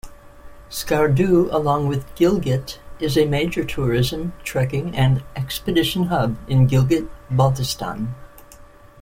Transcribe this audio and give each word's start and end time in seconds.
Skardu, 0.71 1.53
along 1.53 1.85
with 1.87 2.11
Gilgit, 2.15 2.79
is 2.99 3.15
a 3.15 3.27
major 3.27 3.63
tourism, 3.63 4.33
trekking 4.43 4.95
and 4.95 5.21
expedition 5.35 6.05
hub 6.05 6.39
in 6.49 6.65
Gilgit-Baltistan. 6.67 8.07